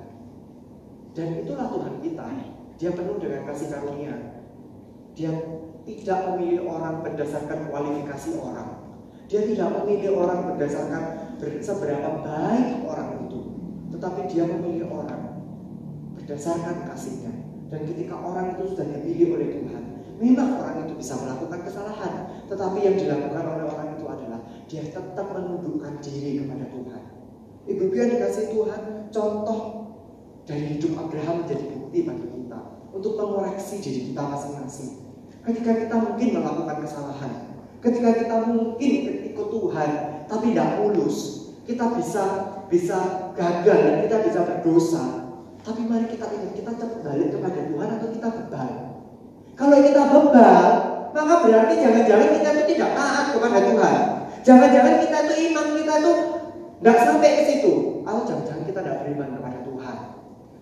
[1.13, 2.27] Dan itulah Tuhan kita.
[2.81, 4.17] Dia penuh dengan kasih karunia.
[5.13, 5.37] Dia
[5.85, 8.89] tidak memilih orang berdasarkan kualifikasi orang.
[9.29, 13.41] Dia tidak memilih orang berdasarkan seberapa baik orang itu.
[13.93, 15.45] Tetapi dia memilih orang
[16.17, 17.33] berdasarkan kasihnya.
[17.69, 19.83] Dan ketika orang itu sudah dipilih oleh Tuhan,
[20.17, 22.33] memang orang itu bisa melakukan kesalahan.
[22.49, 27.18] Tetapi yang dilakukan oleh orang itu adalah dia tetap menundukkan diri kepada Tuhan.
[27.69, 29.61] Ibu yang dikasih Tuhan, contoh
[30.49, 32.61] dari hidup Abraham menjadi bukti bagi kita
[32.97, 34.91] untuk mengoreksi diri kita masing-masing.
[35.45, 37.33] Ketika kita mungkin melakukan kesalahan,
[37.85, 38.93] ketika kita mungkin
[39.33, 39.91] ikut Tuhan
[40.25, 41.17] tapi tidak mulus,
[41.69, 42.25] kita bisa
[42.73, 45.29] bisa gagal dan kita bisa berdosa
[45.69, 48.69] tapi mari kita ingat, kita cepat balik kepada Tuhan atau kita bebal.
[49.53, 50.65] Kalau kita bebal,
[51.13, 53.99] maka berarti jangan-jangan kita itu tidak taat kepada Tuhan.
[54.47, 56.13] Jangan-jangan kita itu iman kita itu
[56.83, 57.73] nggak sampai ke situ.
[58.07, 59.97] Atau jangan-jangan kita tidak beriman kepada Tuhan.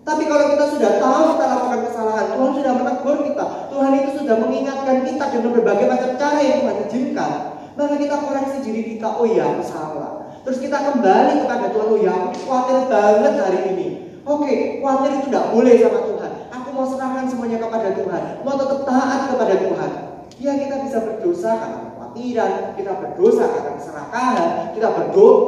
[0.07, 3.45] Tapi kalau kita sudah tahu kita lakukan kesalahan, Tuhan sudah menegur kita.
[3.67, 7.31] Tuhan itu sudah mengingatkan kita dengan berbagai macam cara yang Tuhan izinkan.
[7.77, 10.11] Maka kita koreksi diri kita, oh iya aku salah.
[10.47, 13.87] Terus kita kembali kepada Tuhan, oh iya aku khawatir banget hari ini.
[14.23, 16.31] Oke, khawatir itu tidak boleh sama Tuhan.
[16.55, 18.23] Aku mau serahkan semuanya kepada Tuhan.
[18.47, 19.91] Mau tetap taat kepada Tuhan.
[20.39, 21.86] Ya kita bisa berdosa karena
[22.17, 24.87] kekhawatiran, kita berdosa karena keserakahan, kita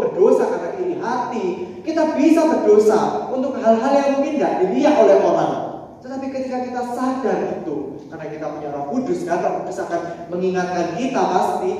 [0.05, 1.45] berdosa karena iri hati.
[1.82, 5.53] Kita bisa berdosa untuk hal-hal yang mungkin tidak dilihat oleh orang.
[5.99, 11.17] Tetapi ketika kita sadar itu, karena kita punya roh kudus, kata kudus akan mengingatkan kita
[11.17, 11.73] pasti,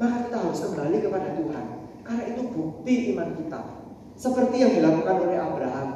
[0.00, 1.64] maka kita harus kembali kepada Tuhan.
[2.06, 3.60] Karena itu bukti iman kita.
[4.16, 5.88] Seperti yang dilakukan oleh Abraham.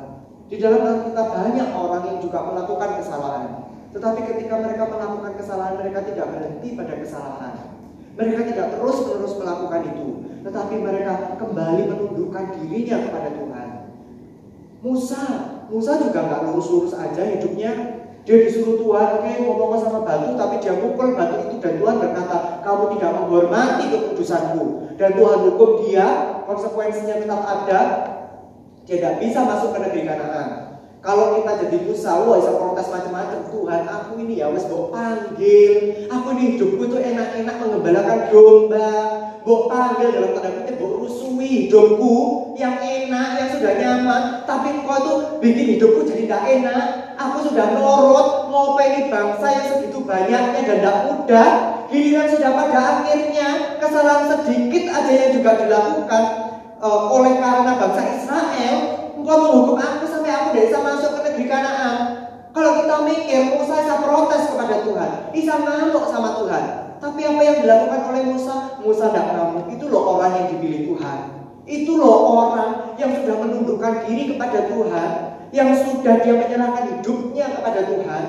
[0.50, 3.48] Di dalam Alkitab banyak orang yang juga melakukan kesalahan.
[3.94, 7.79] Tetapi ketika mereka melakukan kesalahan, mereka tidak berhenti pada kesalahan.
[8.18, 10.08] Mereka tidak terus-menerus melakukan itu.
[10.40, 13.68] Tetapi mereka kembali menundukkan dirinya kepada Tuhan.
[14.80, 15.22] Musa,
[15.68, 18.00] Musa juga nggak lurus-lurus aja hidupnya.
[18.24, 22.60] Dia disuruh Tuhan, oke ngomong sama batu, tapi dia mukul batu itu dan Tuhan berkata,
[22.60, 24.64] kamu tidak menghormati keputusanku.
[25.00, 26.06] Dan Tuhan hukum dia,
[26.44, 27.80] konsekuensinya tetap ada,
[28.84, 30.48] dia tidak bisa masuk ke negeri Kanaan.
[31.00, 33.40] Kalau kita jadi Musa, wah bisa protes macam-macam.
[33.48, 35.72] Tuhan, aku ini ya wes bawa panggil.
[36.12, 38.92] Aku ini hidupku itu enak-enak mengembalakan domba.
[39.40, 42.16] Bawa panggil dalam tanda kutip, bawa rusui hidupku
[42.60, 44.22] yang enak, yang sudah nyaman.
[44.44, 46.84] Tapi kau tuh bikin hidupku jadi tidak enak.
[47.16, 51.50] Aku sudah norot, ngopeni bangsa yang segitu banyaknya dan tidak mudah.
[51.88, 53.48] Giliran sudah pada akhirnya
[53.80, 56.22] kesalahan sedikit aja yang juga dilakukan
[56.78, 58.76] uh, oleh karena bangsa Israel,
[59.20, 61.96] engkau menghukum aku sampai aku tidak bisa masuk ke negeri Kanaan.
[62.50, 66.64] Kalau kita mikir, Musa bisa protes kepada Tuhan, bisa ngamuk sama Tuhan.
[66.98, 68.54] Tapi apa yang dilakukan oleh Musa?
[68.83, 69.64] Musa tidak ngamuk.
[69.70, 71.18] Itu loh orang yang dipilih Tuhan.
[71.70, 75.11] Itu loh orang yang sudah menundukkan diri kepada Tuhan,
[75.54, 78.24] yang sudah dia menyerahkan hidupnya kepada Tuhan.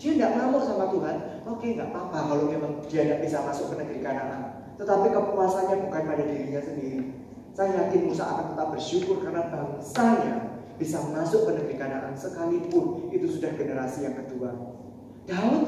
[0.00, 1.16] Dia tidak ngamuk sama Tuhan.
[1.44, 4.64] Oke, nggak apa-apa kalau memang dia tidak bisa masuk ke negeri Kanaan.
[4.80, 7.25] Tetapi kepuasannya bukan pada dirinya sendiri,
[7.56, 13.24] saya yakin Musa akan tetap bersyukur karena bangsanya bisa masuk ke negeri Kanaan sekalipun itu
[13.32, 14.76] sudah generasi yang kedua.
[15.24, 15.64] Daud,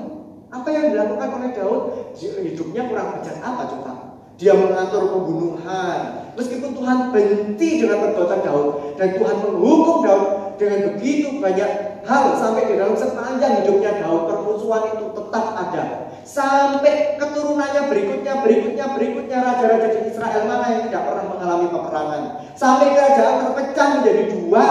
[0.52, 2.12] apa yang dilakukan oleh Daud?
[2.12, 3.92] Hidupnya kurang bejat apa coba?
[4.36, 6.28] Dia mengatur pembunuhan.
[6.36, 8.68] Meskipun Tuhan benci dengan perbuatan Daud
[9.00, 10.26] dan Tuhan menghukum Daud
[10.60, 17.16] dengan begitu banyak hal sampai di dalam sepanjang hidupnya Daud permusuhan itu tetap ada sampai
[17.16, 22.22] keturunannya berikutnya, berikutnya, berikutnya raja-raja di Israel mana yang tidak pernah mengalami peperangan.
[22.52, 24.66] Sampai kerajaan terpecah menjadi dua,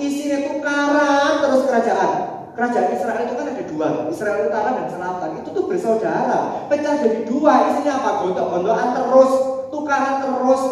[0.00, 2.10] isinya tukaran terus kerajaan.
[2.54, 5.30] Kerajaan Israel itu kan ada dua, Israel Utara dan Selatan.
[5.44, 6.38] Itu tuh bersaudara,
[6.72, 8.10] pecah jadi dua, isinya apa?
[8.24, 9.32] Gontok-gontokan terus,
[9.68, 10.62] tukaran terus.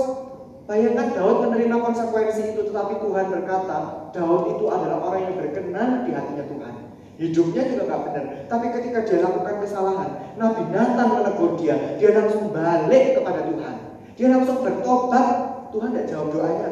[0.63, 6.15] Bayangkan Daud menerima konsekuensi itu, tetapi Tuhan berkata, Daud itu adalah orang yang berkenan di
[6.15, 6.82] hatinya Tuhan.
[7.21, 8.25] Hidupnya juga gak benar.
[8.49, 11.77] Tapi ketika dia lakukan kesalahan, Nabi Nathan menegur dia.
[12.01, 13.77] Dia langsung balik kepada Tuhan.
[14.17, 15.29] Dia langsung bertobat.
[15.73, 16.69] Tuhan tidak jawab doanya.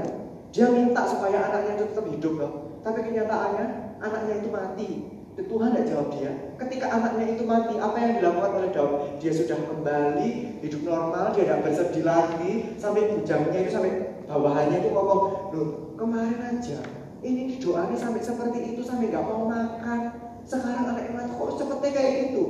[0.51, 2.53] Dia minta supaya anaknya itu tetap hidup loh.
[2.81, 3.67] Tapi kenyataannya
[4.01, 4.91] anaknya itu mati.
[5.41, 6.33] Tuhan tidak jawab dia.
[6.61, 8.93] Ketika anaknya itu mati, apa yang dilakukan oleh Daud?
[9.25, 12.53] Dia sudah kembali hidup normal, dia tidak bersedih lagi.
[12.77, 15.21] Sampai bujangnya itu sampai bawahannya itu ngomong,
[15.57, 16.81] loh kemarin aja
[17.21, 22.13] ini doanya sampai seperti itu sampai nggak mau makan sekarang anak yang kok seperti kayak
[22.29, 22.45] gitu.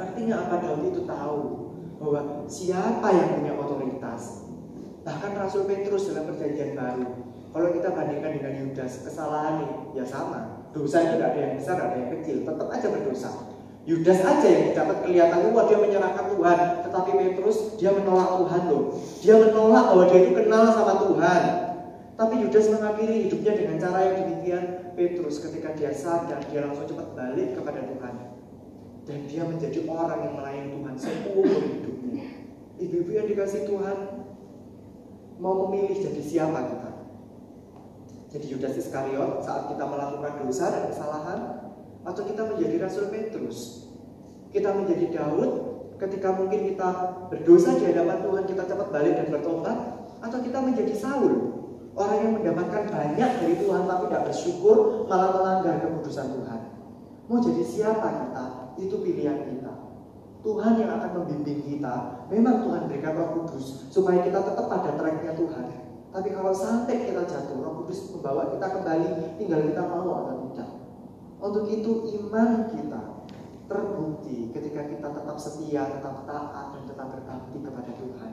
[0.00, 1.40] Artinya apa Daud itu tahu
[2.00, 4.48] bahwa siapa yang punya otoritas.
[5.04, 7.08] Bahkan Rasul Petrus dalam perjanjian baru
[7.50, 10.62] Kalau kita bandingkan dengan Yudas, kesalahan ya sama.
[10.70, 13.30] Dosa itu tidak ada yang besar, ada yang kecil, tetap aja berdosa.
[13.90, 18.82] Yudas aja yang dapat kelihatan wah dia menyerahkan Tuhan, tetapi Petrus dia menolak Tuhan loh.
[19.18, 21.42] Dia menolak bahwa dia itu kenal sama Tuhan.
[22.14, 24.64] Tapi Yudas mengakhiri hidupnya dengan cara yang demikian.
[24.94, 28.14] Petrus ketika dia sadar dia langsung cepat balik kepada Tuhan.
[29.08, 32.26] Dan dia menjadi orang yang melayani Tuhan seumur hidupnya.
[32.78, 33.96] Ibu-ibu yang dikasih Tuhan
[35.40, 36.90] mau memilih jadi siapa kita?
[38.30, 41.40] Jadi Yudas Iskariot saat kita melakukan dosa dan kesalahan
[42.06, 43.90] atau kita menjadi Rasul Petrus.
[44.54, 45.50] Kita menjadi Daud
[45.98, 46.88] ketika mungkin kita
[47.28, 49.78] berdosa di hadapan Tuhan kita cepat balik dan bertobat
[50.22, 51.49] atau kita menjadi Saul
[52.00, 56.60] orang yang mendapatkan banyak dari Tuhan tapi tidak bersyukur malah melanggar kekudusan Tuhan.
[57.28, 58.44] Mau jadi siapa kita?
[58.80, 59.72] Itu pilihan kita.
[60.40, 62.24] Tuhan yang akan membimbing kita.
[62.32, 65.66] Memang Tuhan berikan Roh Kudus supaya kita tetap pada tracknya Tuhan.
[66.10, 70.70] Tapi kalau sampai kita jatuh, Roh Kudus membawa kita kembali, tinggal kita mau atau tidak.
[71.40, 73.02] Untuk itu iman kita
[73.70, 78.29] terbukti ketika kita tetap setia, tetap taat, dan tetap berbakti kepada Tuhan.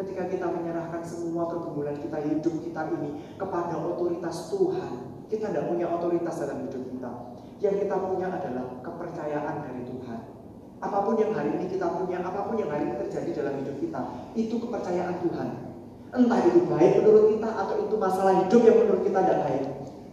[0.00, 4.92] Ketika kita menyerahkan semua pergumulan kita hidup kita ini kepada otoritas Tuhan.
[5.28, 7.10] Kita tidak punya otoritas dalam hidup kita.
[7.60, 10.20] Yang kita punya adalah kepercayaan dari Tuhan.
[10.80, 13.76] Apa pun yang hari ini kita punya, apa pun yang hari ini terjadi dalam hidup
[13.76, 14.00] kita,
[14.40, 15.48] itu kepercayaan Tuhan.
[16.16, 19.64] Entah itu baik menurut kita atau itu masalah hidup yang menurut kita tidak baik.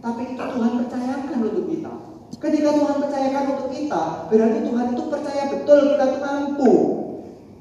[0.04, 1.94] Tapi itu Tuhan percayakan untuk kita.
[2.36, 6.74] Ketika Tuhan percayakan untuk kita, berarti Tuhan itu percaya betul kita itu mampu.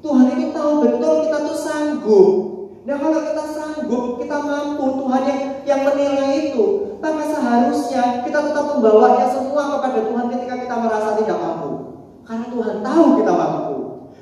[0.02, 0.26] Tuhan
[0.66, 2.34] itu tahu betul kita tuh sanggup.
[2.86, 6.64] Nah kalau kita sanggup, kita mampu, Tuhan yang yang menilai itu,
[6.98, 11.70] maka seharusnya kita tetap membawanya semua kepada Tuhan ketika kita merasa tidak mampu.
[12.26, 13.74] Karena Tuhan tahu kita mampu.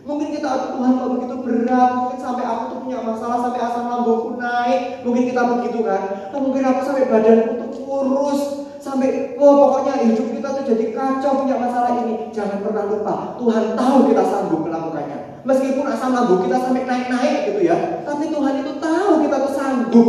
[0.05, 3.85] Mungkin kita aduh Tuhan kok begitu berat, mungkin sampai aku tuh punya masalah sampai asam
[3.89, 6.29] lambungku naik, mungkin kita begitu kan.
[6.29, 8.41] Atau mungkin aku sampai badanku tuh kurus,
[8.85, 12.29] sampai oh pokoknya hidup kita tuh jadi kacau punya masalah ini.
[12.37, 15.24] Jangan pernah lupa, Tuhan tahu kita sanggup melakukannya.
[15.45, 20.09] Meskipun asam lambung kita sampai naik-naik gitu ya, tapi Tuhan itu tahu kita tuh sanggup.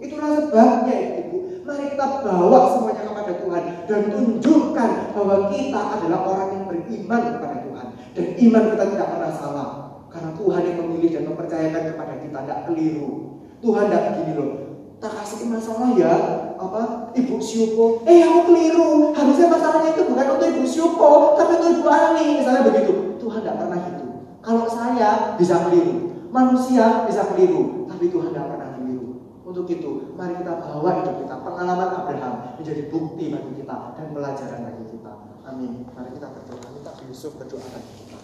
[0.00, 1.36] Itulah sebabnya ibu.
[1.68, 7.56] Mari kita bawa semuanya kepada Tuhan dan tunjukkan bahwa kita adalah orang yang beriman kepada
[7.60, 7.86] Tuhan.
[8.16, 9.68] Dan iman kita tidak pernah salah.
[10.08, 13.12] Karena Tuhan yang memilih dan mempercayakan kepada kita tidak keliru.
[13.60, 14.52] Tuhan tidak begini loh,
[14.96, 16.14] tak kasih masalah ya
[16.56, 19.12] apa ibu Syupo eh aku keliru.
[19.12, 22.40] Harusnya masalahnya itu bukan untuk ibu Syupo tapi untuk ibu Ani.
[22.40, 23.20] Misalnya begitu.
[23.20, 23.99] Tuhan tidak pernah gitu
[24.40, 29.08] kalau saya bisa keliru manusia bisa keliru tapi Tuhan tidak pernah keliru.
[29.42, 34.60] Untuk itu mari kita bawa hidup kita pengalaman Abraham menjadi bukti bagi kita dan pelajaran
[34.62, 35.12] bagi kita.
[35.50, 35.72] Amin.
[35.90, 38.18] Mari kita berdoa minta Yusuf berdoa bagi kita.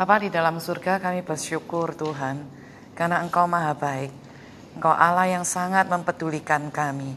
[0.00, 2.36] Bapa di dalam surga kami bersyukur Tuhan
[2.96, 4.10] karena Engkau maha baik.
[4.80, 7.12] Engkau Allah yang sangat mempedulikan kami.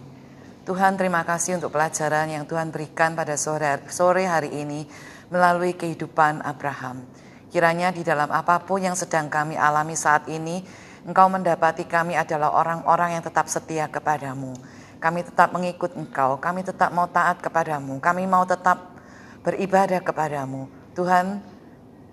[0.62, 4.86] Tuhan terima kasih untuk pelajaran yang Tuhan berikan pada sore hari ini
[5.32, 7.02] melalui kehidupan Abraham.
[7.50, 10.64] Kiranya di dalam apa pun yang sedang kami alami saat ini,
[11.02, 14.54] Engkau mendapati kami adalah orang-orang yang tetap setia kepadamu.
[15.02, 18.94] Kami tetap mengikut Engkau, kami tetap mau taat kepadamu, kami mau tetap
[19.42, 20.70] beribadah kepadamu.
[20.94, 21.42] Tuhan,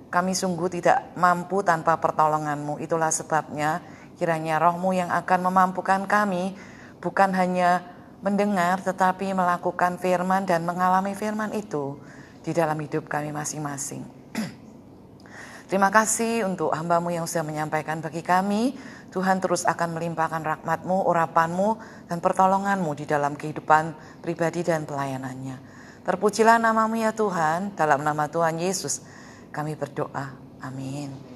[0.08, 2.80] kami sungguh tidak mampu tanpa pertolonganmu.
[2.80, 3.84] Itulah sebabnya
[4.18, 6.58] Kiranya rohmu yang akan memampukan kami
[6.98, 7.86] bukan hanya
[8.18, 11.94] mendengar tetapi melakukan firman dan mengalami firman itu
[12.42, 14.02] di dalam hidup kami masing-masing.
[15.68, 18.72] Terima kasih untuk hambamu yang sudah menyampaikan bagi kami.
[19.08, 21.68] Tuhan terus akan melimpahkan rahmatmu, urapanmu,
[22.12, 25.56] dan pertolonganmu di dalam kehidupan pribadi dan pelayanannya.
[26.04, 29.04] Terpujilah namamu ya Tuhan, dalam nama Tuhan Yesus
[29.52, 30.32] kami berdoa.
[30.64, 31.27] Amin.